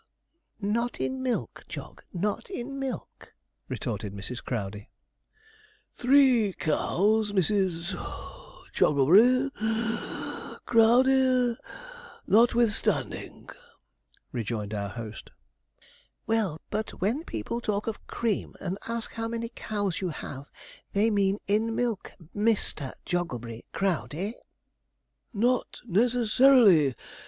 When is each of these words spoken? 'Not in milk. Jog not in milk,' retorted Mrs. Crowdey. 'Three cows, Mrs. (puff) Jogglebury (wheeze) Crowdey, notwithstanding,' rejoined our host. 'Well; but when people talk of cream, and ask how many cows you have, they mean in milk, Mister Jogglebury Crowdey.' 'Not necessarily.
'Not 0.59 0.99
in 0.99 1.21
milk. 1.21 1.63
Jog 1.69 2.03
not 2.11 2.49
in 2.49 2.79
milk,' 2.79 3.35
retorted 3.69 4.13
Mrs. 4.15 4.43
Crowdey. 4.43 4.89
'Three 5.93 6.53
cows, 6.53 7.31
Mrs. 7.33 7.95
(puff) 7.95 8.71
Jogglebury 8.73 9.51
(wheeze) 9.53 10.57
Crowdey, 10.65 11.55
notwithstanding,' 12.25 13.51
rejoined 14.31 14.73
our 14.73 14.89
host. 14.89 15.29
'Well; 16.25 16.59
but 16.71 16.99
when 16.99 17.23
people 17.23 17.61
talk 17.61 17.85
of 17.85 18.07
cream, 18.07 18.55
and 18.59 18.79
ask 18.87 19.11
how 19.11 19.27
many 19.27 19.49
cows 19.49 20.01
you 20.01 20.09
have, 20.09 20.45
they 20.93 21.11
mean 21.11 21.37
in 21.45 21.75
milk, 21.75 22.13
Mister 22.33 22.95
Jogglebury 23.05 23.65
Crowdey.' 23.71 24.33
'Not 25.31 25.81
necessarily. 25.85 26.95